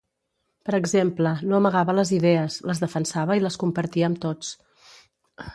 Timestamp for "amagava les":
1.59-2.13